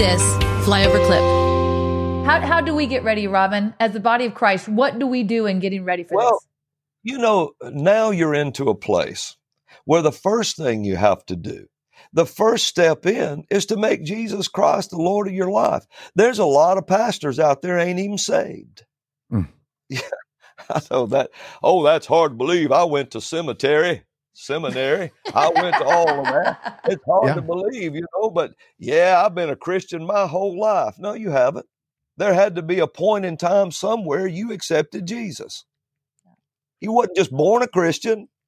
[0.00, 0.22] this
[0.66, 1.20] flyover clip.
[2.26, 4.66] How, how do we get ready, Robin, as the body of Christ?
[4.66, 6.48] What do we do in getting ready for well, this?
[7.02, 9.36] you know, now you're into a place
[9.84, 11.66] where the first thing you have to do,
[12.14, 15.84] the first step in, is to make Jesus Christ the Lord of your life.
[16.14, 18.86] There's a lot of pastors out there ain't even saved.
[19.30, 19.48] Mm.
[19.90, 20.00] Yeah,
[20.70, 21.28] I know that.
[21.62, 22.72] Oh, that's hard to believe.
[22.72, 24.04] I went to cemetery,
[24.40, 25.12] seminary.
[25.34, 26.80] I went to all of that.
[26.86, 27.34] It's hard Yeah.
[27.36, 30.96] to believe, you know, but yeah, I've been a Christian my whole life.
[30.98, 31.66] No, you haven't.
[32.16, 35.64] There had to be a point in time somewhere you accepted Jesus.
[36.80, 38.28] You wasn't just born a Christian.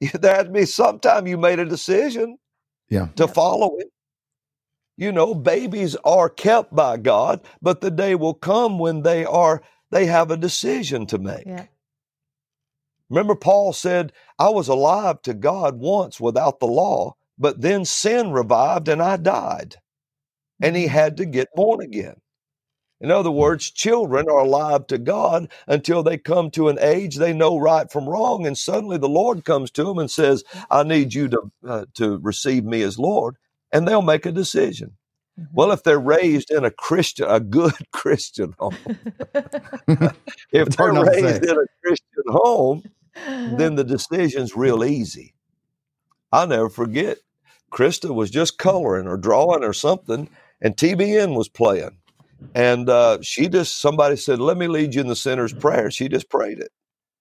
[0.00, 2.38] Yeah, there had to be sometime you made a decision
[2.90, 3.08] Yeah.
[3.16, 3.88] to follow him.
[4.96, 9.62] You know, babies are kept by God, but the day will come when they are
[9.90, 11.46] they have a decision to make.
[11.46, 11.66] Yeah.
[13.12, 18.32] Remember, Paul said, I was alive to God once without the law, but then sin
[18.32, 19.76] revived and I died.
[20.62, 22.16] And he had to get born again.
[23.00, 27.34] In other words, children are alive to God until they come to an age they
[27.34, 31.14] know right from wrong, and suddenly the Lord comes to them and says, "I need
[31.14, 33.36] you to uh, to receive me as Lord,"
[33.72, 34.98] and they'll make a decision.
[35.40, 35.48] Mhm.
[35.52, 38.78] Well, if they're raised in a Christian, a good Christian home,
[40.52, 45.34] if they're hard not to raised in a Christian home, then the decision's real easy.
[46.32, 47.18] I'll never forget.
[47.72, 50.28] Krista was just coloring or drawing or something,
[50.60, 51.98] and TBN was playing.
[52.54, 55.90] And uh, she just, somebody said, Let me lead you in the sinner's prayer.
[55.90, 56.70] She just prayed it.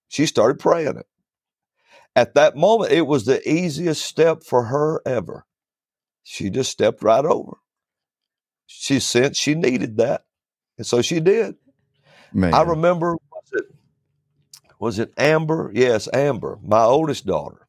[0.10, 1.06] She started praying it.
[2.16, 5.46] At that moment, it was the easiest step for her ever.
[6.24, 7.58] She just stepped right over.
[8.68, 10.24] She sensed she needed that.
[10.78, 11.56] And so she did.
[12.34, 12.54] Man.
[12.54, 13.18] I remember
[14.82, 15.72] was it Amber?
[15.76, 17.68] Yes, Amber, my oldest daughter.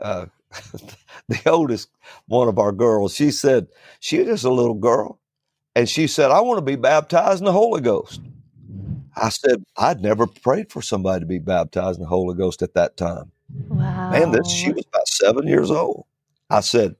[0.00, 0.26] Uh,
[1.28, 1.90] the oldest
[2.28, 3.14] one of our girls.
[3.14, 3.68] She said
[4.00, 5.20] she was just a little girl,
[5.76, 8.22] and she said, "I want to be baptized in the Holy Ghost."
[9.16, 12.74] I said, "I'd never prayed for somebody to be baptized in the Holy Ghost at
[12.74, 13.32] that time."
[13.70, 14.10] wow.
[14.10, 16.06] Man, this she was about seven years old.
[16.50, 16.96] I said,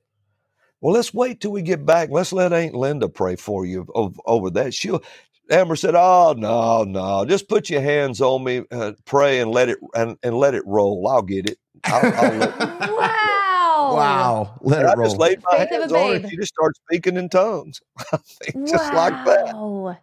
[0.81, 2.11] "Well, let's wait till we get back.
[2.11, 5.03] Let's let Aunt Linda pray for you ov- over that." She'll.
[5.51, 9.69] Amber said, "Oh no, no, just put your hands on me, uh, pray, and let
[9.69, 11.09] it and, and let it roll.
[11.09, 11.59] I'll get it.
[11.85, 12.55] I'll, I'll let
[12.89, 13.91] wow.
[13.93, 14.59] wow.
[14.63, 15.07] Let And it I roll.
[15.09, 16.31] just laid my Faith hands on her, babe.
[16.31, 17.81] she just started speaking in tongues,
[18.69, 19.99] just like that.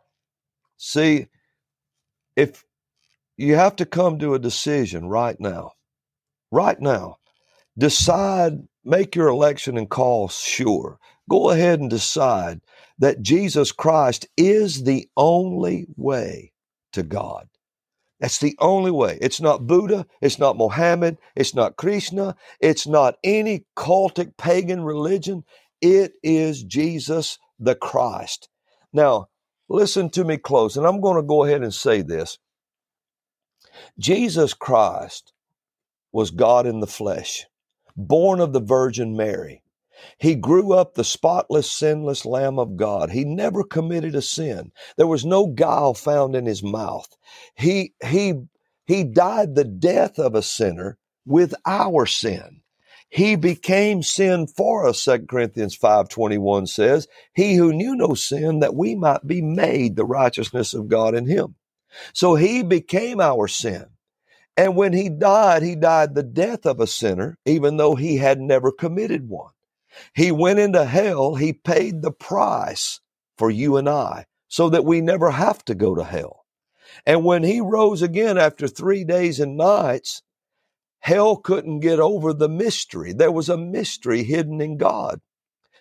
[0.78, 1.28] See,
[2.35, 2.66] if
[3.38, 5.72] you have to come to a decision right now,
[6.52, 7.18] right now,
[7.78, 11.00] decide, make your election and call sure.
[11.29, 12.62] Go ahead and decide
[13.00, 16.53] that Jesus Christ is the only way
[16.94, 17.47] to God.
[18.19, 19.19] That's the only way.
[19.22, 20.08] It's not Buddha.
[20.22, 21.18] It's not Mohammed.
[21.35, 22.35] It's not Krishna.
[22.59, 25.44] It's not any cultic pagan religion.
[25.81, 28.50] It is Jesus the Christ.
[28.91, 29.29] Now,
[29.69, 32.40] listen to me close, and I'm going to go ahead and say this.
[34.00, 35.34] Jesus Christ
[36.12, 37.46] was God in the flesh,
[37.96, 39.62] born of the Virgin Mary.
[40.19, 43.12] He grew up the spotless, sinless Lamb of God.
[43.12, 44.72] He never committed a sin.
[44.97, 47.09] There was no guile found in his mouth.
[47.56, 48.34] He, he,
[48.85, 52.62] he died the death of a sinner with our sin.
[53.09, 58.75] He became sin for us, 2 Corinthians 5.21 says, He who knew no sin, that
[58.75, 61.56] we might be made the righteousness of God in him.
[62.14, 63.88] So he became our sin.
[64.58, 68.40] And when he died, he died the death of a sinner, even though he had
[68.40, 69.52] never committed one.
[70.13, 71.35] He went into hell.
[71.35, 73.02] He paid the price
[73.38, 76.46] for you and I so that we never have to go to hell.
[77.06, 80.24] And when he rose again after three days and nights,
[81.00, 83.13] hell couldn't get over the mystery.
[83.13, 85.22] There was a mystery hidden in God.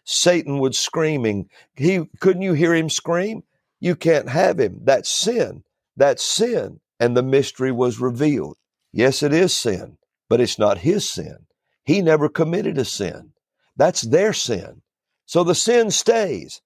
[0.04, 1.48] Satan was screaming.
[1.77, 3.44] He couldn't you hear him scream?
[3.81, 4.81] You can't have him.
[4.84, 5.65] That's sin.
[5.97, 6.81] That's sin.
[7.00, 8.56] And the mystery was revealed.
[8.93, 9.98] Yes, it is sin,
[10.28, 11.47] but it's not his sin.
[11.84, 13.33] He never committed a sin.
[13.77, 14.83] That's their sin.
[15.27, 16.63] So the sin stays,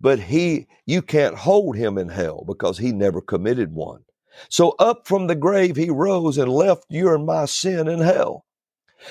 [0.00, 4.04] but he, you can't hold him in hell because he never committed one.
[4.50, 8.46] So up from the grave, he rose and left your and my sin in hell.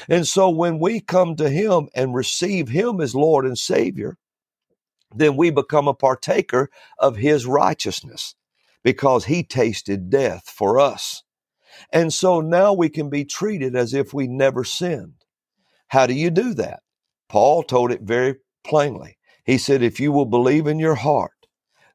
[0.09, 4.18] And so when we come to him and receive him as Lord and Savior,
[5.15, 6.69] then we become a partaker
[7.00, 8.36] of his righteousness
[8.83, 11.24] because he tasted death for us.
[11.92, 15.15] And so now we can be treated as if we never sinned.
[15.89, 16.81] How do you do that?
[17.31, 18.35] Paul told it very
[18.65, 19.17] plainly.
[19.45, 21.47] He said, if you will believe in your heart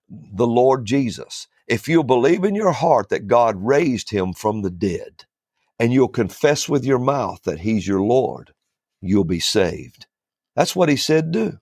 [0.08, 4.70] the Lord Jesus, if you'll believe in your heart that God raised him from the
[4.70, 5.26] dead,
[5.78, 8.54] and you'll confess with your mouth that he's your Lord,
[9.02, 10.06] you'll be saved.
[10.54, 11.58] That's what he said do.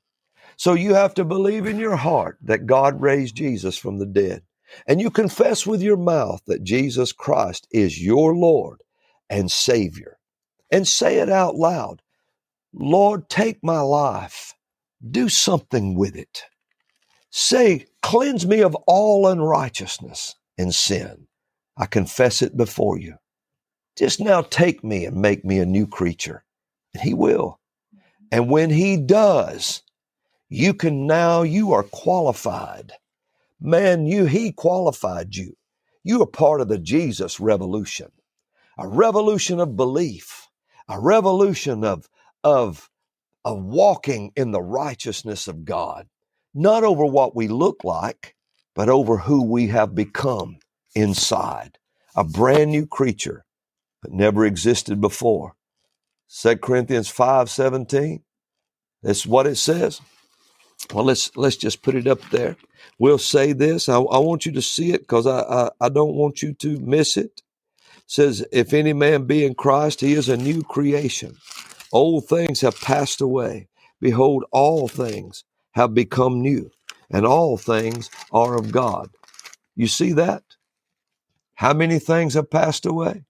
[0.57, 4.45] So you have to believe in your heart that God raised Jesus from the dead.
[4.87, 8.85] And you confess with your mouth that Jesus Christ is your Lord
[9.29, 10.19] and Savior.
[10.71, 12.03] And say it out loud
[12.75, 14.55] Lord, take my life,
[15.11, 16.45] do something with it.
[17.31, 21.27] Say, cleanse me of all unrighteousness and sin.
[21.77, 23.17] I confess it before you.
[23.97, 26.45] Just now take me and make me a new creature.
[26.95, 27.61] And He will.
[28.33, 29.83] And when He does,
[30.49, 32.93] you can now, you are qualified.
[33.61, 35.57] Man, you, He qualified you.
[36.05, 38.13] You are part of the Jesus revolution,
[38.79, 40.49] a revolution of belief,
[40.89, 42.09] a revolution of,
[42.45, 42.91] of,
[43.45, 46.09] of walking in the righteousness of God,
[46.55, 48.37] not over what we look like,
[48.75, 50.59] but over who we have become
[50.95, 51.79] inside,
[52.17, 53.45] a brand new creature
[54.03, 55.55] that never existed before.
[56.43, 58.23] 2 Corinthians 5 17.
[59.03, 60.01] That's what it says.
[60.95, 62.57] Well, let's let's just put it up there.
[62.99, 63.89] We'll say this.
[63.89, 66.79] I, I want you to see it because I, I, I don't want you to
[66.81, 67.27] miss it.
[67.27, 67.43] it.
[68.07, 71.37] Says, if any man be in Christ, he is a new creation.
[71.95, 73.69] Old things have passed away.
[74.01, 76.73] Behold, all things have become new,
[77.11, 79.11] and all things are of God.
[79.77, 80.45] You see that?
[81.57, 83.25] How many things have passed away?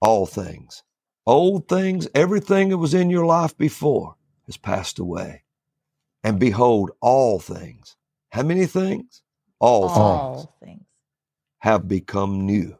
[0.00, 0.84] All things.
[1.26, 4.16] Old things, everything that was in your life before
[4.46, 5.44] has passed away.
[6.24, 7.96] And behold, all things.
[8.30, 9.22] How many things?
[9.60, 10.86] All, all things, things
[11.60, 12.78] have become new.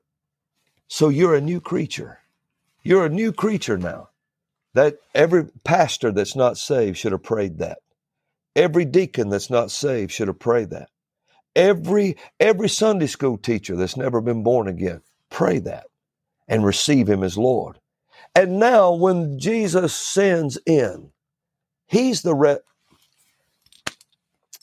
[0.88, 2.20] So you're a new creature.
[2.84, 4.09] You're a new creature now.
[4.74, 7.78] That every pastor that's not saved should have prayed that.
[8.56, 10.90] Every deacon that's not saved should have prayed that.
[11.56, 15.86] Every every Sunday school teacher that's never been born again, pray that
[16.48, 17.78] and receive him as Lord.
[18.34, 21.10] And now when Jesus sends in,
[21.86, 22.58] he's the re-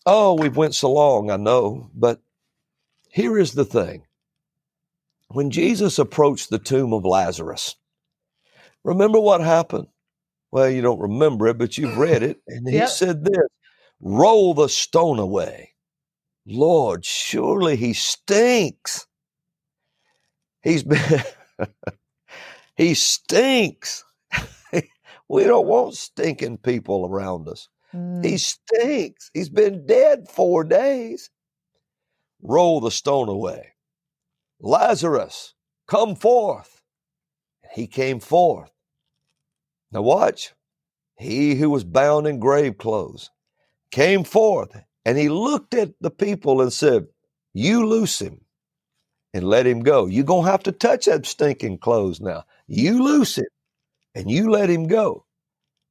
[0.05, 2.21] Oh, we've went so long, I know, but
[3.11, 4.05] here is the thing.
[5.29, 7.75] When Jesus approached the tomb of Lazarus,
[8.83, 9.87] remember what happened?
[10.51, 12.41] Well, you don't remember it, but you've read it.
[12.47, 12.89] And he yep.
[12.89, 13.47] said this
[13.99, 15.73] roll the stone away.
[16.45, 19.05] Lord, surely he stinks.
[20.61, 21.23] He's been,
[22.75, 24.05] he stinks.
[25.29, 27.67] we don't want stinking people around us.
[27.93, 28.23] Mm.
[28.23, 29.29] He stinks.
[29.33, 31.29] He's been dead four days.
[32.41, 33.73] Roll the stone away.
[34.59, 35.53] Lazarus,
[35.87, 36.81] come forth.
[37.73, 38.71] He came forth.
[39.91, 40.53] Now, watch.
[41.17, 43.31] He who was bound in grave clothes
[43.91, 44.75] came forth
[45.05, 47.07] and he looked at the people and said,
[47.53, 48.41] You loose him
[49.33, 50.05] and let him go.
[50.07, 52.43] You're going to have to touch that stinking clothes now.
[52.67, 53.47] You loose him
[54.15, 55.25] and you let him go.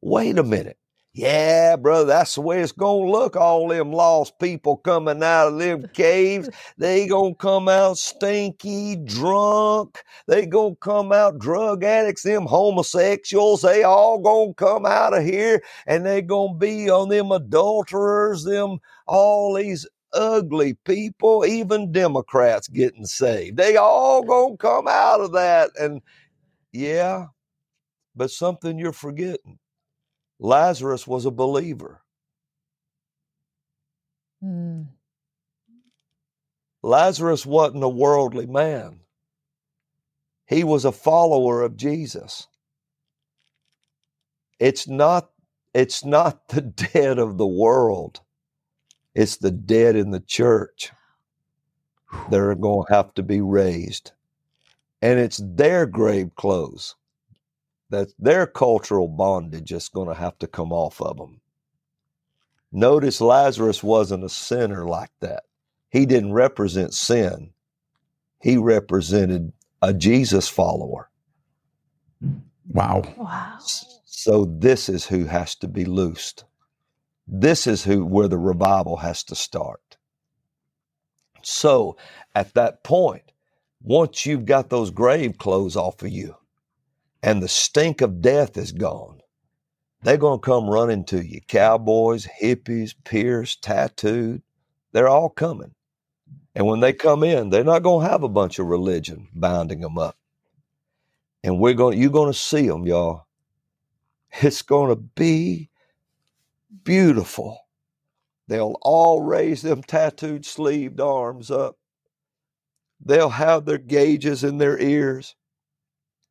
[0.02, 0.78] Wait a minute.
[1.16, 3.36] Yeah, brother, that's the way it's gonna look.
[3.36, 10.04] All them lost people coming out of them caves, they gonna come out stinky, drunk.
[10.26, 13.62] They gonna come out drug addicts, them homosexuals.
[13.62, 18.78] They all gonna come out of here, and they gonna be on them adulterers, them
[19.06, 23.56] all these ugly people, even Democrats getting saved.
[23.56, 26.02] They all gonna come out of that, and
[26.72, 27.28] yeah,
[28.14, 29.58] but something you're forgetting
[30.38, 32.02] Lazarus was a believer.
[34.42, 34.88] Mm.
[36.82, 39.00] Lazarus wasn't a worldly man.
[40.46, 42.46] He was a follower of Jesus.
[44.58, 45.30] It's not
[45.74, 48.20] it's not the dead of the world.
[49.14, 50.92] It's the dead in the church
[52.30, 54.12] that are going to have to be raised.
[55.02, 56.94] And it's their grave clothes
[57.90, 61.40] that their cultural bondage is going to have to come off of them.
[62.72, 65.44] Notice Lazarus wasn't a sinner like that.
[65.90, 67.50] He didn't represent sin.
[68.42, 71.10] He represented a Jesus follower.
[72.68, 73.02] Wow.
[73.16, 73.58] Wow.
[74.04, 76.44] So this is who has to be loosed.
[77.28, 79.96] This is who where the revival has to start.
[81.42, 81.96] So
[82.34, 83.32] at that point,
[83.82, 86.36] once you've got those grave clothes off of you,
[87.22, 89.20] and the stink of death is gone,
[90.02, 91.40] they're going to come running to you.
[91.48, 94.42] Cowboys, hippies, pierced, tattooed,
[94.92, 95.74] they're all coming.
[96.54, 99.80] And when they come in, they're not going to have a bunch of religion binding
[99.80, 100.16] them up.
[101.44, 103.26] And we're going, you're going to see them, y'all.
[104.40, 105.70] It's going to be
[106.84, 107.58] beautiful.
[108.48, 111.76] They'll all raise them tattooed sleeved arms up.
[113.04, 115.34] They'll have their gauges in their ears.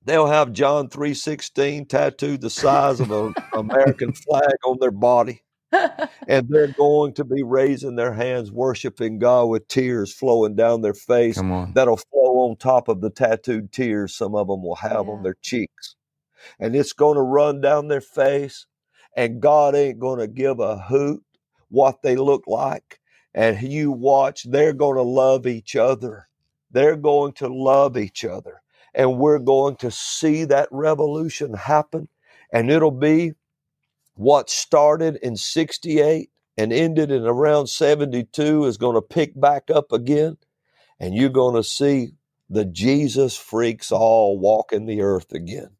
[0.06, 5.42] They'll have John 3:16 tattooed the size of an American flag on their body.
[6.28, 10.94] and they're going to be raising their hands, worshiping God with tears flowing down their
[10.94, 11.36] face.
[11.38, 11.74] Come on.
[11.74, 15.14] That'll flow on top of the tattooed tears some of them will have Yeah.
[15.14, 15.96] on their cheeks.
[16.60, 18.68] And it's going to run down their face.
[19.18, 21.24] And God ain't going to give a hoot
[21.70, 23.00] what they look like.
[23.34, 26.28] And you watch, they're going to love each other.
[26.72, 28.62] They're going to love each other.
[28.96, 32.08] And we're going to see that revolution happen.
[32.52, 33.34] And it'll be
[34.16, 39.92] what started in 68 and ended in around 72 is going to pick back up
[39.92, 40.38] again.
[41.00, 42.14] And you're going to see
[42.50, 45.72] the Jesus freaks all walking the earth again.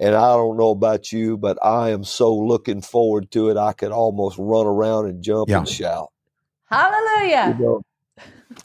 [0.00, 3.58] And I don't know about you, but I am so looking forward to it.
[3.58, 5.58] I could almost run around and jump Yeah.
[5.58, 6.10] and shout.
[6.70, 7.54] Hallelujah.
[7.58, 7.82] You know,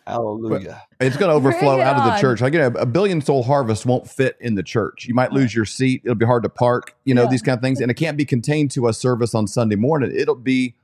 [0.08, 0.82] hallelujah.
[1.00, 2.42] It's going to overflow Bring it out of the church.
[2.42, 5.06] Like, you know, a billion soul harvest won't fit in the church.
[5.06, 6.02] You might lose your seat.
[6.04, 7.30] It'll be hard to park, you know, Yeah.
[7.30, 7.80] these kind of things.
[7.82, 10.12] And it can't be contained to a service on Sunday morning.
[10.16, 10.76] It'll be,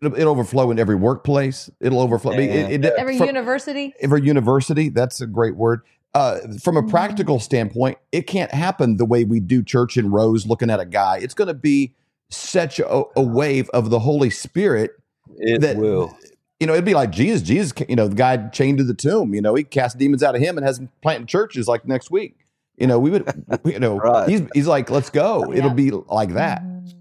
[0.00, 1.70] it'll, it'll overflow in every workplace.
[1.80, 2.32] It'll overflow.
[2.32, 3.94] It, it, Every from- university.
[4.00, 4.88] every university.
[4.88, 5.82] That's a great word.
[6.14, 6.90] Uh, from a Mhm.
[6.90, 10.84] practical standpoint, it can't happen the way we do church in rows looking at a
[10.84, 11.16] guy.
[11.18, 11.94] It's going to be
[12.28, 14.90] such a, a wave of the Holy Spirit
[15.38, 16.14] It that will.
[16.62, 17.42] You know, it'd be like Jesus.
[17.42, 19.34] Jesus, you know, the guy chained to the tomb.
[19.34, 22.08] You know, he cast demons out of him and has him planting churches like next
[22.10, 22.36] week.
[22.78, 23.24] You know, we would,
[23.64, 24.28] you know, Right.
[24.28, 25.52] he's he's like, let's go.
[25.52, 26.62] It'll be like that.
[26.62, 26.94] Mhm.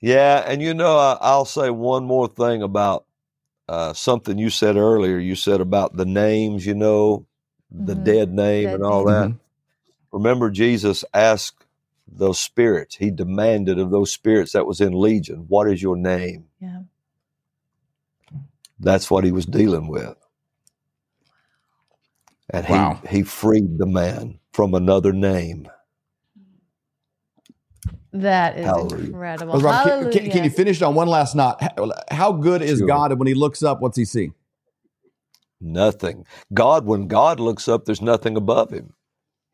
[0.00, 3.04] Yeah, and you know, I, I'll say one more thing about
[3.68, 5.18] uh, something you said earlier.
[5.18, 7.26] You said about the names, you know,
[7.70, 8.04] the Mhm.
[8.04, 9.14] dead name Dead and all name.
[9.14, 9.28] that.
[9.30, 9.38] Mhm.
[10.10, 11.64] Remember, Jesus asked
[12.10, 16.46] those spirits, he demanded of those spirits that was in Legion, What is your name?
[16.60, 16.80] Yeah.
[18.82, 20.16] That's what he was dealing with.
[22.50, 23.02] And Wow.
[23.02, 25.68] he, he freed the man from another name.
[28.12, 28.78] That is Hallelujah.
[28.78, 29.52] incredible.
[29.52, 31.62] Well, Rob, can, can, can you finish on one last knot?
[31.62, 32.82] How, how good is Sure.
[32.82, 33.12] God?
[33.12, 34.32] And when he looks up, what's he see?
[35.60, 36.26] Nothing.
[36.54, 38.94] God, when God looks up, there's nothing above him.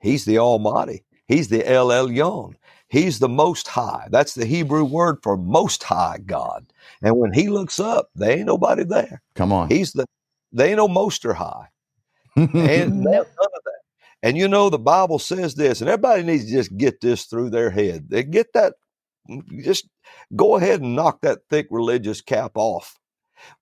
[0.01, 1.05] He's the Almighty.
[1.29, 2.55] He's the El Elyon.
[2.89, 4.09] He's the Most High.
[4.11, 6.73] That's the Hebrew word for Most High God.
[7.03, 9.23] And when He looks up, there ain't nobody there.
[9.35, 9.69] Come on.
[9.69, 10.07] He's the.
[10.53, 11.69] They ain't no Moster High.
[12.65, 13.27] And none of
[13.65, 13.81] that.
[14.23, 17.51] And you know the Bible says this, and everybody needs to just get this through
[17.51, 18.11] their head.
[18.11, 18.75] They get that.
[19.63, 19.89] Just
[20.35, 22.97] go ahead and knock that thick religious cap off.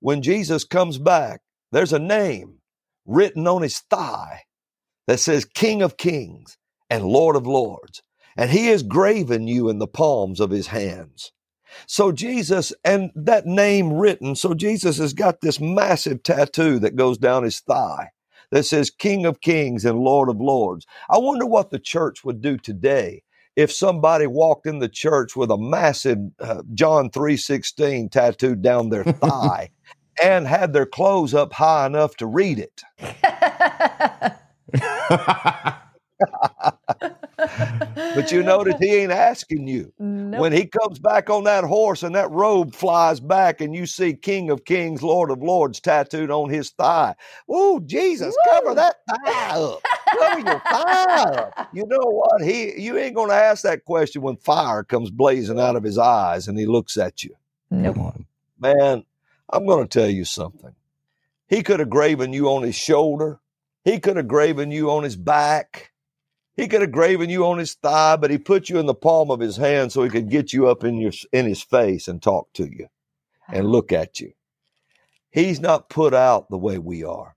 [0.00, 1.40] When Jesus comes back,
[1.72, 2.58] there's a name
[3.06, 4.42] written on his thigh
[5.06, 6.56] that says King of Kings
[6.90, 8.02] and Lord of Lords.
[8.36, 11.32] And he has graven you in the palms of his hands.
[11.86, 17.18] So Jesus, and that name written, so Jesus has got this massive tattoo that goes
[17.18, 18.10] down his thigh
[18.50, 20.86] that says King of Kings and Lord of Lords.
[21.10, 23.22] I wonder what the church would do today
[23.56, 29.04] if somebody walked in the church with a massive uh, John 3:16 tattooed down their
[29.20, 29.70] thigh
[30.22, 32.82] and had their clothes up high enough to read it.
[38.14, 39.92] But you notice he ain't asking you.
[39.98, 40.40] Nope.
[40.40, 44.14] When he comes back on that horse and that robe flies back and you see
[44.14, 47.14] King of Kings, Lord of Lords tattooed on his thigh.
[47.50, 49.80] Ooh, Jesus, cover that thigh up.
[50.18, 51.54] Cover your thigh up.
[51.72, 52.42] You know what?
[52.42, 56.48] He you ain't gonna ask that question when fire comes blazing out of his eyes
[56.48, 57.34] and he looks at you.
[57.70, 57.96] Nope.
[57.96, 58.26] Come.
[58.58, 59.04] Man,
[59.50, 60.74] I'm gonna tell you something.
[61.48, 63.40] He could have graven you on his shoulder.
[63.84, 65.92] He could have graven you on his back.
[66.56, 69.30] He could have graven you on his thigh, but he put you in the palm
[69.30, 72.22] of his hand so he could get you up in your in his face and
[72.22, 72.88] talk to you
[73.48, 74.32] and look at you.
[75.30, 77.36] He's not put out the way we are.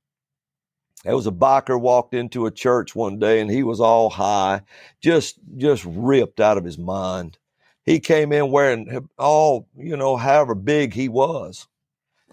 [1.03, 4.61] There was a biker walked into a church one day and he was all high,
[5.01, 7.37] just just ripped out of his mind.
[7.85, 11.67] He came in wearing all, you know, however big he was.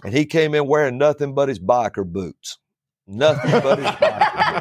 [0.05, 2.59] And he came in wearing nothing but his biker boots.
[3.07, 4.61] Nothing but his boots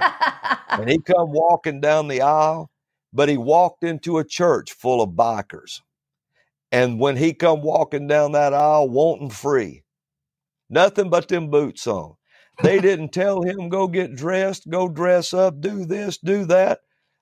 [0.77, 2.71] and he come walking down the aisle
[3.13, 5.81] but he walked into a church full of bikers
[6.71, 9.83] and when he come walking down that aisle wanting free
[10.69, 12.15] nothing but them boots on
[12.61, 16.81] they didn't tell him go get dressed go dress up do this do that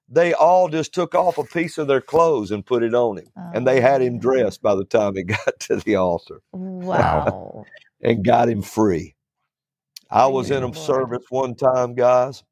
[0.09, 3.33] they all just took off a piece of their clothes and put it on him
[3.51, 4.19] and they had him Oh.
[4.19, 7.67] dressed by the time he got to the altar Wow.
[8.03, 9.12] and got him free.
[10.13, 12.43] I was in a the service one time, guys,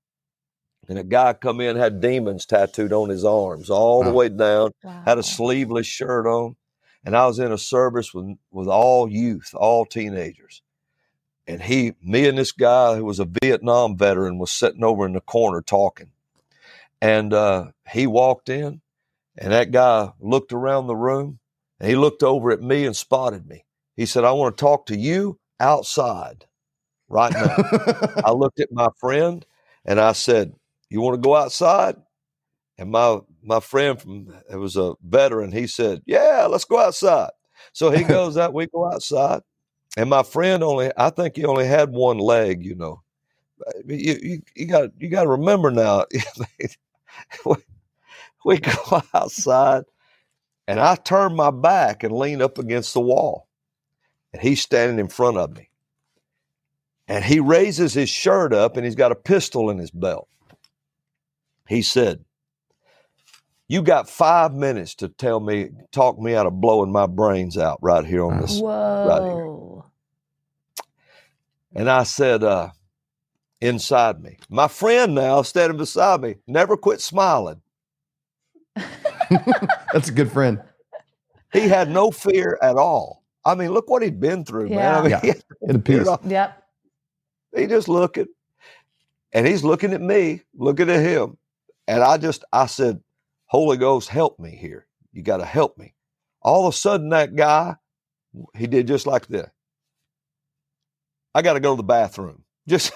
[0.90, 4.16] and a guy come in had demons tattooed on his arms all the Wow.
[4.16, 5.04] way down, Wow.
[5.06, 6.56] had a sleeveless shirt on,
[7.06, 10.64] and I was in a service with with all youth, all teenagers.
[11.48, 15.14] And he, me and this guy who was a Vietnam veteran was sitting over in
[15.14, 16.12] the corner talking.
[17.02, 18.82] And uh, he walked in,
[19.38, 21.40] and that guy looked around the room,
[21.80, 23.66] And he looked over at me and spotted me.
[23.98, 26.46] He said, I want to talk to you outside
[27.12, 27.62] right now.
[28.24, 29.46] I looked at my friend
[29.86, 30.54] and I said,
[30.90, 31.96] You want to go outside?
[32.78, 37.32] And my my friend from it was a veteran, he said, Yeah, let's go outside.
[37.74, 39.42] So he goes out, we go outside.
[39.98, 43.02] And my friend only I think he only had one leg, you know.
[43.86, 46.06] You you, you got you got to remember now.
[47.46, 47.56] we,
[48.46, 49.84] we go outside
[50.68, 53.50] and I turn my back and lean up against the wall.
[54.34, 55.71] And he's standing in front of me.
[57.12, 60.30] And he raises his shirt up and he's got a pistol in his belt.
[61.68, 62.24] He said,
[63.68, 67.80] You got five minutes to tell me, talk me out of blowing my brains out
[67.82, 68.62] right here on this.
[68.62, 69.08] Whoa.
[69.10, 69.34] Right
[71.74, 71.82] here.
[71.82, 72.70] And I said, uh,
[73.60, 74.38] inside me.
[74.50, 77.62] My friend now standing beside me never quit smiling.
[79.92, 80.62] That's a good friend.
[81.52, 83.26] He had no fear at all.
[83.44, 84.80] I mean, look what he'd been through, man.
[84.80, 85.02] I Yeah.
[85.02, 85.20] mean, Yeah.
[85.22, 86.08] he, had no In a piece.
[86.26, 86.61] Yep.
[87.56, 88.28] He just looking,
[89.34, 91.38] and he's looking at me, looking at him,
[91.88, 93.02] and I just, I said,
[93.48, 94.88] "Holy Ghost, help me here.
[95.14, 95.96] You got to help me."
[96.42, 97.76] All of a sudden, that guy,
[98.56, 99.50] he did just like this.
[101.36, 102.44] I got to go to the bathroom.
[102.68, 102.94] Just,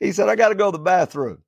[0.00, 1.42] he said, "I got to go to the bathroom,"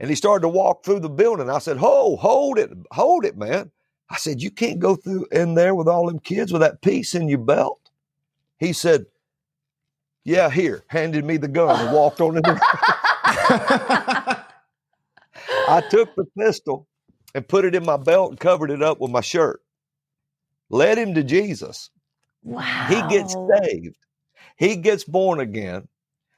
[0.00, 1.50] and he started to walk through the building.
[1.50, 3.70] I said, "Ho, hold it, hold it, man."
[4.10, 7.14] I said, "You can't go through in there with all them kids with that piece
[7.14, 7.80] in your belt."
[8.58, 9.06] He said,
[10.24, 12.60] "Yeah, here." Handed me the gun and walked on in there.
[15.68, 16.88] I took the pistol
[17.34, 19.60] and put it in my belt and covered it up with my shirt.
[20.70, 21.90] Led him to Jesus.
[22.42, 22.86] Wow.
[22.88, 23.96] He gets saved.
[24.58, 25.88] He gets born again.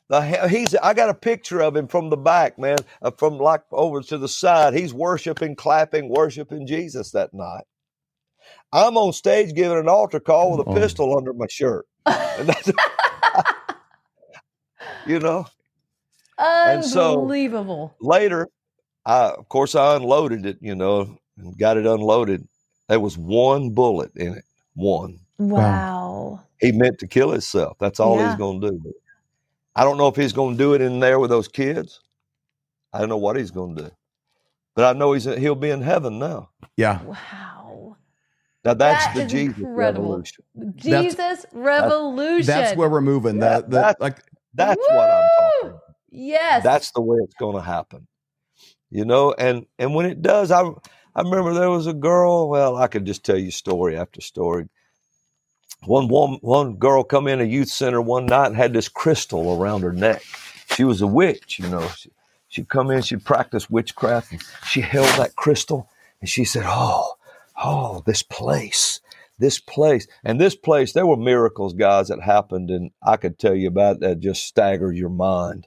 [0.08, 3.62] The he's I got a picture of him from the back, man, uh, from like
[3.72, 4.74] over to the side.
[4.74, 7.64] He's worshiping, clapping, worshiping Jesus that night.
[8.72, 10.74] I'm on stage giving an altar call with a Oh.
[10.74, 11.86] pistol under my shirt.
[12.38, 12.70] And that's,
[15.06, 15.46] you know,
[16.38, 17.94] And so- Unbelievable.
[18.00, 18.48] later,
[19.04, 22.46] I of course I unloaded it, you know, and got it unloaded.
[22.88, 24.44] There was one bullet in it.
[24.74, 25.18] One.
[25.38, 26.40] Wow.
[26.60, 27.76] He meant to kill himself.
[27.78, 28.28] That's all Yeah.
[28.30, 28.80] he's going to do.
[28.82, 28.92] But
[29.74, 32.00] I don't know if he's going to do it in there with those kids.
[32.92, 33.90] I don't know what he's going to do.
[34.74, 36.50] But I know he's he'll be in heaven now.
[36.76, 37.02] yeah.
[37.02, 37.96] Wow.
[38.64, 40.02] Now that's That the Jesus incredible.
[40.08, 40.44] revolution.
[40.76, 42.46] Jesus revolution.
[42.46, 43.38] That's where we're moving.
[43.38, 44.22] The, That- the, that- like
[44.56, 45.82] That's what I'm talking about.
[46.10, 46.64] Yes.
[46.64, 48.06] That's the way it's going to happen.
[48.90, 52.48] You know, and and when it does, I I remember there was a girl.
[52.48, 54.68] Well, I could just tell you story after story.
[55.84, 59.60] One one one girl come in a youth center one night and had this crystal
[59.60, 60.22] around her neck.
[60.74, 61.86] She was a witch, you know.
[61.88, 62.10] She,
[62.48, 65.90] she'd come in, she'd practice witchcraft, and she held that crystal,
[66.20, 67.14] and she said, "Oh,
[67.62, 69.00] oh, this place."
[69.38, 73.54] This place and this place, there were miracles, guys, that happened, and I could tell
[73.54, 75.66] you about that just stagger your mind.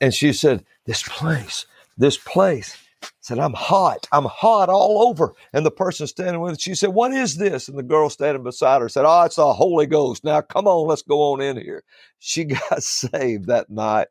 [0.00, 2.76] And she said, This place, this place.
[3.20, 4.06] Said, I'm hot.
[4.12, 5.34] I'm hot all over.
[5.52, 7.68] And the person standing with her, she said, What is this?
[7.68, 10.24] And the girl standing beside her said, Oh, it's the Holy Ghost.
[10.24, 11.84] Now come on, let's go on in here.
[12.18, 14.08] She got saved that night.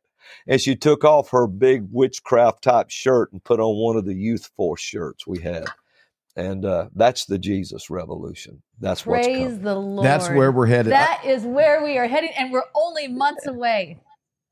[0.47, 4.15] And she took off her big witchcraft type shirt and put on one of the
[4.15, 5.65] youth force shirts we had.
[6.37, 8.61] And uh, that's the Jesus revolution.
[8.79, 9.61] That's what's Praise coming.
[9.61, 10.05] the Lord.
[10.05, 10.91] that's where we're headed.
[10.91, 13.99] That is where we are heading, and we're only months away.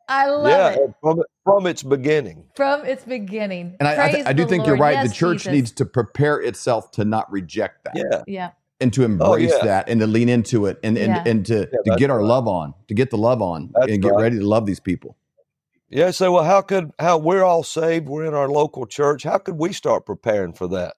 [0.07, 2.45] I love Yeah, it from, from its beginning.
[2.55, 3.75] from its beginning.
[3.79, 4.93] and I, I, th- I do the think you're right.
[4.95, 5.51] Yes, the church Jesus.
[5.53, 8.23] needs to prepare itself to not reject that Yeah.
[8.27, 8.49] Yeah.
[8.81, 9.63] and to embrace Oh, yeah.
[9.65, 11.23] that and to lean into it and and, Yeah.
[11.25, 12.27] and to, to get our right.
[12.27, 14.21] love on, to get the love on That's and get right.
[14.23, 15.15] ready to love these people.
[15.89, 18.07] Yeah, so well, how could how we're all saved?
[18.09, 19.23] We're in our local church.
[19.23, 20.95] How could we start preparing for that?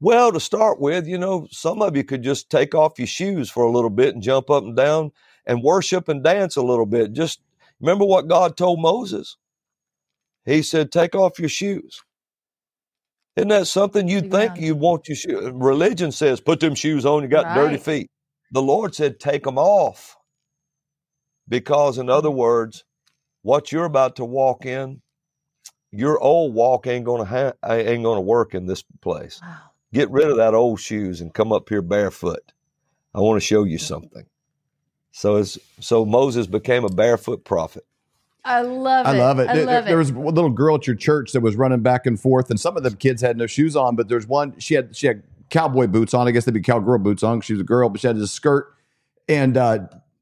[0.00, 3.50] Well, to start with, you know, some of you could just take off your shoes
[3.50, 5.10] for a little bit and jump up and down
[5.44, 7.12] and worship and dance a little bit.
[7.12, 7.40] Just
[7.80, 9.36] remember what God told Moses.
[10.44, 12.00] He said, "Take off your shoes."
[13.36, 14.62] Isn't that something you'd Big think round.
[14.62, 15.50] you want your shoes?
[15.52, 17.22] Religion says, "Put them shoes on.
[17.22, 18.10] You got dirty feet."
[18.52, 20.16] The Lord said, "Take them off,"
[21.48, 22.38] because, in other mm-hmm.
[22.38, 22.84] words,
[23.42, 25.02] what you're about to walk in,
[25.90, 29.40] your old walk ain't gonna ha- ain't gonna work in this place.
[29.42, 29.67] Wow.
[29.92, 32.52] Get rid of that old shoes and come up here barefoot.
[33.14, 34.26] I want to show you something.
[35.12, 37.84] So it's, so Moses became a barefoot prophet.
[38.44, 39.10] I love it.
[39.10, 39.48] I love it.
[39.48, 39.98] I There- love there it.
[39.98, 42.76] was a little girl at your church that was running back and forth, and some
[42.76, 45.86] of the kids had no shoes on, but there's one she had she had cowboy
[45.86, 46.28] boots on.
[46.28, 47.40] I guess they'd be cowgirl boots on.
[47.40, 48.72] She was a girl, but she had this skirt,
[49.28, 49.78] and uh,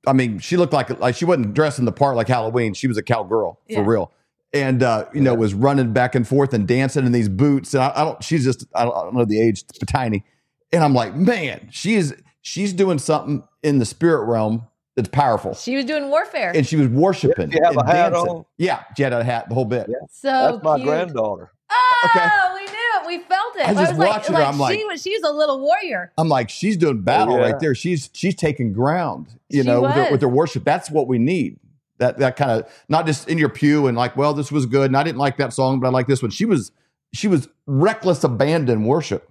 [0.07, 2.75] I mean, she looked like like she wasn't dressed in the part like Halloween.
[2.75, 3.79] She was a cowgirl Yeah.
[3.79, 4.13] for real,
[4.53, 7.75] and uh, you know was running back and forth and dancing in these boots.
[7.75, 8.23] And I, I don't.
[8.23, 10.25] She's just I don't, I don't know the age, but tiny.
[10.73, 15.55] And I'm like, man, she is she's doing something in the spirit realm that's powerful.
[15.55, 16.53] She was doing warfare.
[16.55, 17.51] And she was worshiping.
[17.51, 18.31] Did she have and a hat dancing.
[18.31, 18.45] on?
[18.57, 19.87] Yeah, she had a hat, the whole bit.
[19.89, 19.97] Yeah.
[20.11, 20.89] so That's my cute.
[20.89, 21.53] granddaughter.
[21.71, 22.29] Oh, Okay.
[22.55, 23.07] we knew it.
[23.07, 23.69] We felt it.
[23.69, 26.13] I just was like, her, like I'm like- she was she was a little warrior.
[26.17, 27.45] I'm like, she's doing battle Oh, yeah.
[27.51, 27.75] right there.
[27.75, 30.65] She's she's taking ground, you She know, with her, with her worship.
[30.65, 31.59] That's what we need.
[31.99, 34.87] That that kind of not just in your pew and like, well, this was good,
[34.87, 36.31] and I didn't like that song, but I like this one.
[36.31, 36.73] She was
[37.13, 39.31] she was reckless abandon worship.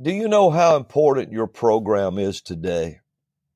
[0.00, 3.00] Do you know how important your program is today?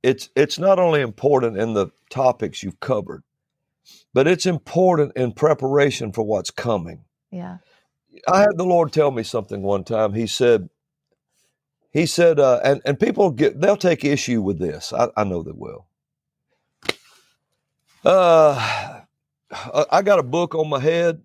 [0.03, 3.22] It's it's not only important in the topics you've covered,
[4.12, 7.05] but it's important in preparation for what's coming.
[7.31, 7.59] Yeah.
[8.29, 10.14] I had the Lord tell me something one time.
[10.14, 10.68] He said,
[11.92, 14.92] He said, uh, and and people get they'll take issue with this.
[14.92, 15.87] I, I know they will.
[18.05, 19.03] Uh,
[19.90, 21.23] I got a book on my head,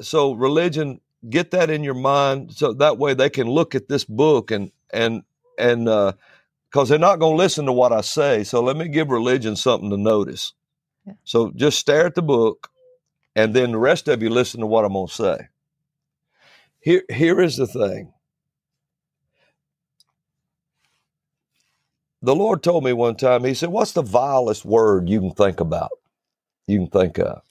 [0.00, 4.04] so religion get that in your mind, so that way they can look at this
[4.04, 5.22] book and and
[5.58, 6.12] and uh,
[6.70, 8.44] because they're not going to listen to what I say.
[8.44, 10.54] So let me give religion something to notice.
[11.06, 11.14] Yeah.
[11.24, 12.68] So just stare at the book,
[13.36, 15.38] and then the rest of you listen to what I'm going to say.
[16.80, 18.12] Here, here is the thing.
[22.26, 25.60] The Lord told me one time, He said, What's the vilest word you can think
[25.60, 25.92] about?
[26.66, 27.42] You can think of.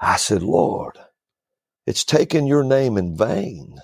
[0.00, 0.98] I said, Lord,
[1.86, 3.78] it's taking your name in vain.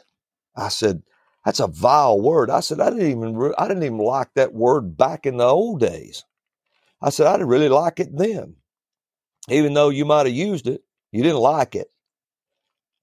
[0.57, 1.05] I said,
[1.45, 2.51] That's a vile word.
[2.51, 5.79] I said, I didn't even I didn't even like that word back in the old
[5.79, 6.25] days.
[7.01, 8.57] I said, I didn't really like it then.
[9.49, 11.93] Even though you might have used it, you didn't like it.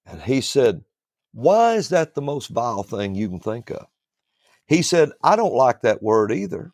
[0.06, 0.84] And he said,
[1.32, 3.88] Why is that the most vile thing you can think of?
[4.68, 6.74] He said, I don't like that word either.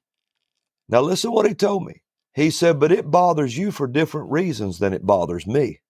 [0.89, 2.01] Now, listen what he told me.
[2.33, 5.81] He said, But it bothers you for different reasons than it bothers me.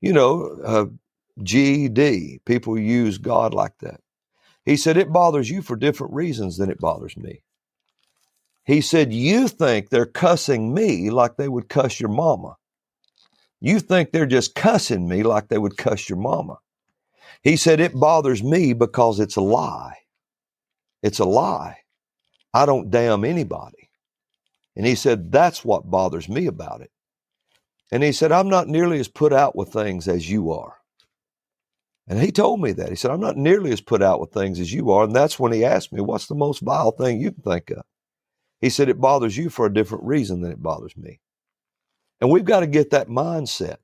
[0.00, 0.86] You know, uh,
[2.46, 4.00] people use God like that.
[4.64, 7.42] He said, It bothers you for different reasons than it bothers me.
[8.64, 12.56] He said, You think they're cussing me like they would cuss your mama.
[13.60, 16.58] You think they're just cussing me like they would cuss your mama.
[17.42, 19.96] He said, It bothers me because it's a lie.
[21.06, 21.78] It's a lie.
[22.52, 23.90] I don't damn anybody.
[24.74, 26.90] And he said, That's what bothers me about it.
[27.92, 30.78] And he said, I'm not nearly as put out with things as you are.
[32.08, 32.90] And he told me that.
[32.90, 35.04] He said, I'm not nearly as put out with things as you are.
[35.04, 37.84] And that's when he asked me, What's the most vile thing you can think of?
[38.60, 41.20] He said, It bothers you for a different reason than it bothers me.
[42.20, 43.78] And we've got to get that mindset.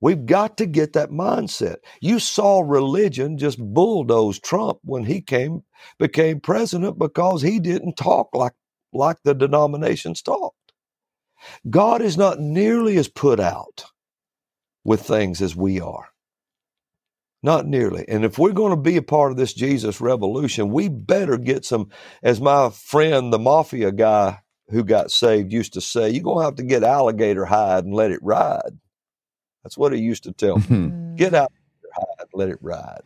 [0.00, 1.76] We've got to get that mindset.
[2.00, 5.62] You saw religion just bulldoze Trump when he came
[5.98, 8.54] became president because he didn't talk like
[8.92, 10.56] like the denominations talked.
[11.68, 13.84] God is not nearly as put out
[14.84, 16.08] with things as we are.
[17.42, 18.04] Not nearly.
[18.08, 21.64] And if we're going to be a part of this Jesus revolution, we better get
[21.64, 21.90] some,
[22.22, 26.44] as my friend, the mafia guy who got saved used to say, you're going to
[26.46, 28.78] have to get alligator hide and let it ride.
[29.62, 30.64] That's what he used to tell me.
[30.64, 31.16] Mm.
[31.16, 31.52] Get out,
[31.92, 33.02] hide, let it ride.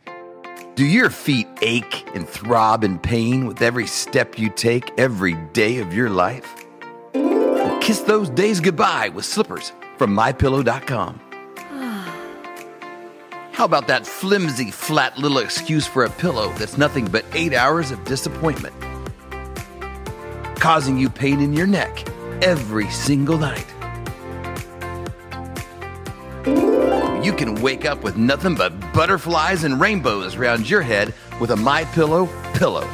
[0.75, 5.79] Do your feet ache and throb in pain with every step you take every day
[5.79, 6.53] of your life?
[7.13, 11.21] Well, kiss those days goodbye with slippers from mypillow.com.
[13.53, 17.89] How about that flimsy, flat little excuse for a pillow that's nothing but eight hours
[17.89, 18.75] of disappointment?
[20.59, 22.05] Causing you pain in your neck
[22.43, 23.74] every single night.
[27.25, 31.11] You can wake up with nothing but butterflies and rainbows around your head
[31.41, 32.87] with a My Pillow pillow.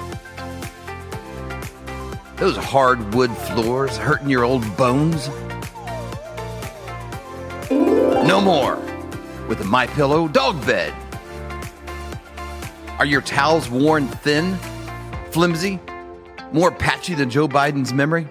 [2.38, 5.28] Those hardwood floors hurting your old bones?
[7.70, 8.78] No more
[9.50, 10.94] with a My Pillow dog bed.
[13.00, 14.56] Are your towels worn thin,
[15.32, 15.78] flimsy,
[16.54, 18.30] more patchy than Joe Biden's memory?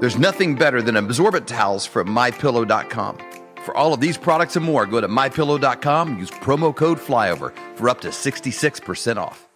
[0.00, 3.29] There's nothing better than absorbent towels from mypillow.com.
[3.70, 7.52] For all of these products and more, go to mypillow.com and use promo code FLYOVER
[7.76, 9.46] for up to 66% off.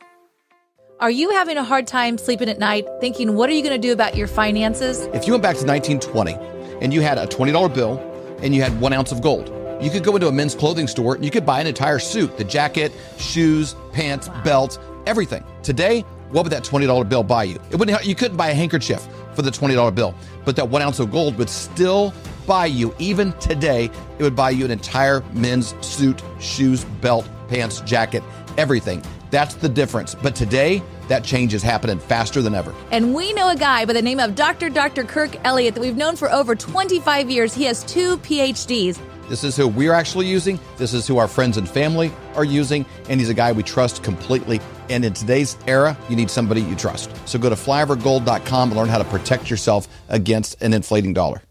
[1.00, 3.88] Are you having a hard time sleeping at night thinking, what are you going to
[3.88, 5.00] do about your finances?
[5.12, 6.34] If you went back to 1920
[6.80, 7.98] and you had a $20 bill
[8.40, 9.48] and you had one ounce of gold,
[9.82, 12.36] you could go into a men's clothing store and you could buy an entire suit
[12.38, 15.42] the jacket, shoes, pants, belt, everything.
[15.64, 17.58] Today, what would that $20 bill buy you?
[17.72, 21.00] It wouldn't, you couldn't buy a handkerchief for the $20 bill, but that one ounce
[21.00, 22.14] of gold would still
[22.46, 27.80] buy you, even today, it would buy you an entire men's suit, shoes, belt, pants,
[27.80, 28.22] jacket,
[28.56, 29.02] everything.
[29.30, 30.14] That's the difference.
[30.14, 32.74] But today, that change is happening faster than ever.
[32.90, 34.70] And we know a guy by the name of Dr.
[34.70, 35.04] Dr.
[35.04, 37.54] Kirk Elliott that we've known for over 25 years.
[37.54, 38.98] He has two PhDs.
[39.28, 40.60] This is who we're actually using.
[40.76, 44.02] This is who our friends and family are using, and he's a guy we trust
[44.02, 44.60] completely.
[44.90, 47.10] And in today's era, you need somebody you trust.
[47.26, 51.42] So go to flyovergold.com and learn how to protect yourself against an inflating dollar.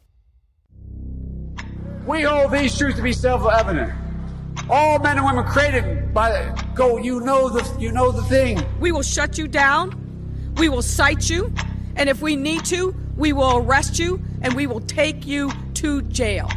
[2.06, 3.94] We hold these truths to be self-evident.
[4.70, 6.98] All men and women created by go.
[6.98, 8.62] You know the you know the thing.
[8.80, 10.00] We will shut you down.
[10.58, 11.52] We will cite you,
[11.96, 16.02] and if we need to, we will arrest you and we will take you to
[16.04, 16.50] jail.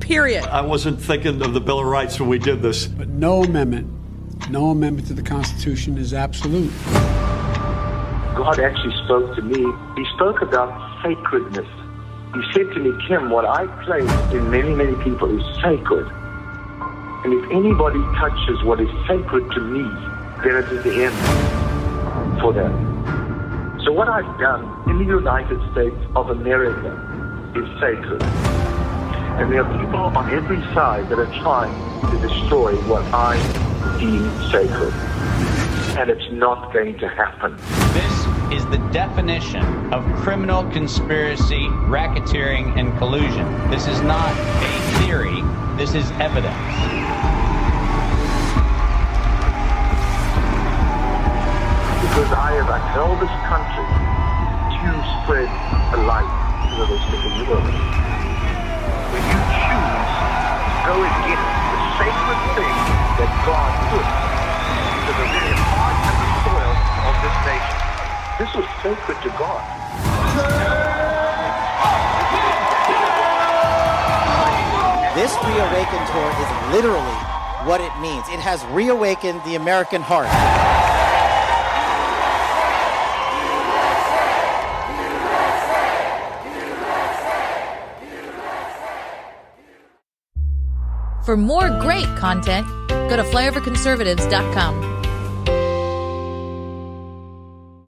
[0.00, 0.44] Period.
[0.44, 2.86] I wasn't thinking of the Bill of Rights when we did this.
[2.86, 6.72] But no amendment, no amendment to the Constitution is absolute.
[8.34, 9.66] God actually spoke to me.
[9.96, 11.66] He spoke about sacredness.
[12.36, 16.06] He said to me, Kim, what I place in many, many people is sacred.
[17.24, 19.88] And if anybody touches what is sacred to me,
[20.44, 23.80] then it is the end for them.
[23.84, 26.92] So what I've done in the United States of America
[27.56, 28.22] is sacred.
[28.22, 31.72] And there are people on every side that are trying
[32.10, 33.38] to destroy what I
[33.98, 34.92] deem sacred.
[35.98, 37.56] And it's not going to happen.
[37.94, 43.46] This is the definition of criminal conspiracy, racketeering, and collusion.
[43.70, 45.42] This is not a theory,
[45.76, 46.54] this is evidence.
[52.06, 53.82] Because I have upheld this country
[54.78, 54.90] to
[55.26, 55.50] spread
[55.90, 56.30] a light
[56.70, 57.66] to the rest of the world.
[59.10, 62.76] When you choose to go against the sacred thing
[63.18, 66.74] that God put into the very heart and the soil
[67.10, 67.85] of this nation,
[68.38, 69.62] this was sacred to God.
[75.16, 77.16] This reawakened tour is literally
[77.66, 78.28] what it means.
[78.28, 80.28] It has reawakened the American heart.
[91.24, 94.95] For more great content, go to flyoverconservatives.com.